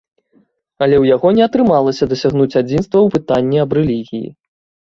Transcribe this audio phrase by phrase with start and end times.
[0.85, 4.27] Але ў яго не атрымалася дасягнуць адзінства ў пытанні аб рэлігіі.